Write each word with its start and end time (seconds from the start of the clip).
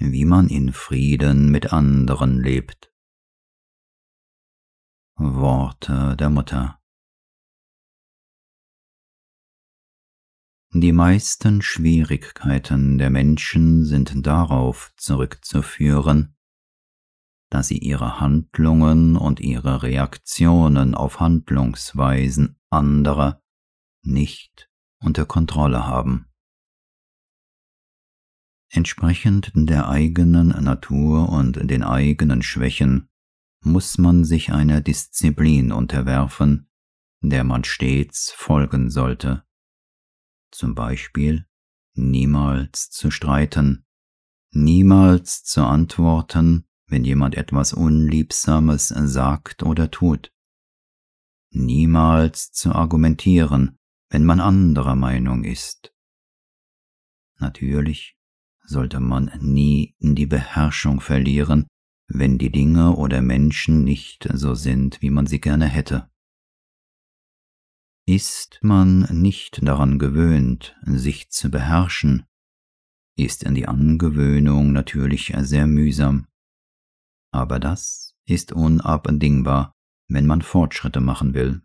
wie 0.00 0.24
man 0.24 0.48
in 0.48 0.72
Frieden 0.72 1.50
mit 1.50 1.72
anderen 1.72 2.40
lebt. 2.40 2.92
Worte 5.16 6.16
der 6.16 6.30
Mutter 6.30 6.80
Die 10.72 10.92
meisten 10.92 11.62
Schwierigkeiten 11.62 12.96
der 12.96 13.10
Menschen 13.10 13.84
sind 13.84 14.24
darauf 14.24 14.92
zurückzuführen, 14.96 16.36
dass 17.50 17.68
sie 17.68 17.78
ihre 17.78 18.20
Handlungen 18.20 19.16
und 19.16 19.40
ihre 19.40 19.82
Reaktionen 19.82 20.94
auf 20.94 21.18
Handlungsweisen 21.18 22.56
anderer 22.70 23.42
nicht 24.02 24.70
unter 25.00 25.26
Kontrolle 25.26 25.86
haben. 25.86 26.29
Entsprechend 28.72 29.50
der 29.54 29.88
eigenen 29.88 30.48
Natur 30.48 31.28
und 31.28 31.68
den 31.68 31.82
eigenen 31.82 32.40
Schwächen 32.42 33.08
muss 33.62 33.98
man 33.98 34.24
sich 34.24 34.52
einer 34.52 34.80
Disziplin 34.80 35.72
unterwerfen, 35.72 36.70
der 37.20 37.42
man 37.42 37.64
stets 37.64 38.30
folgen 38.30 38.88
sollte. 38.88 39.44
Zum 40.52 40.76
Beispiel 40.76 41.46
niemals 41.94 42.90
zu 42.90 43.10
streiten, 43.10 43.84
niemals 44.52 45.42
zu 45.42 45.64
antworten, 45.64 46.64
wenn 46.86 47.04
jemand 47.04 47.34
etwas 47.34 47.72
Unliebsames 47.72 48.88
sagt 48.88 49.64
oder 49.64 49.90
tut, 49.90 50.32
niemals 51.50 52.52
zu 52.52 52.72
argumentieren, 52.72 53.78
wenn 54.10 54.24
man 54.24 54.38
anderer 54.38 54.94
Meinung 54.94 55.42
ist. 55.42 55.92
Natürlich 57.38 58.19
sollte 58.70 59.00
man 59.00 59.32
nie 59.40 59.96
die 59.98 60.26
Beherrschung 60.26 61.00
verlieren, 61.00 61.66
wenn 62.06 62.38
die 62.38 62.52
Dinge 62.52 62.94
oder 62.94 63.20
Menschen 63.20 63.82
nicht 63.82 64.28
so 64.32 64.54
sind, 64.54 65.02
wie 65.02 65.10
man 65.10 65.26
sie 65.26 65.40
gerne 65.40 65.66
hätte. 65.66 66.08
Ist 68.06 68.60
man 68.62 69.02
nicht 69.10 69.66
daran 69.66 69.98
gewöhnt, 69.98 70.76
sich 70.82 71.30
zu 71.30 71.50
beherrschen, 71.50 72.24
ist 73.16 73.44
die 73.44 73.66
Angewöhnung 73.66 74.72
natürlich 74.72 75.32
sehr 75.38 75.66
mühsam. 75.66 76.26
Aber 77.32 77.58
das 77.58 78.16
ist 78.24 78.52
unabdingbar, 78.52 79.74
wenn 80.08 80.26
man 80.26 80.42
Fortschritte 80.42 81.00
machen 81.00 81.34
will. 81.34 81.62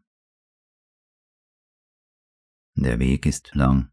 Der 2.76 3.00
Weg 3.00 3.26
ist 3.26 3.54
lang, 3.54 3.92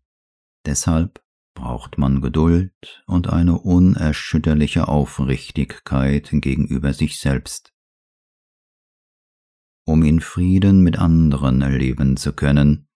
deshalb 0.67 1.22
braucht 1.63 1.97
man 1.97 2.21
Geduld 2.21 3.05
und 3.07 3.29
eine 3.29 3.57
unerschütterliche 3.57 4.89
Aufrichtigkeit 4.89 6.29
gegenüber 6.33 6.93
sich 6.93 7.21
selbst. 7.21 7.73
Um 9.87 10.03
in 10.03 10.21
Frieden 10.21 10.83
mit 10.83 10.99
anderen 10.99 11.61
leben 11.61 12.17
zu 12.17 12.33
können, 12.33 12.89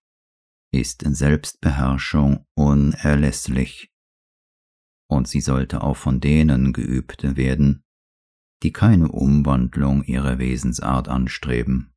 ist 0.73 1.01
Selbstbeherrschung 1.07 2.45
unerlässlich, 2.55 3.89
und 5.09 5.29
sie 5.29 5.39
sollte 5.39 5.81
auch 5.81 5.95
von 5.95 6.19
denen 6.19 6.73
geübt 6.73 7.37
werden, 7.37 7.85
die 8.63 8.73
keine 8.73 9.07
Umwandlung 9.07 10.03
ihrer 10.03 10.39
Wesensart 10.39 11.07
anstreben. 11.07 11.93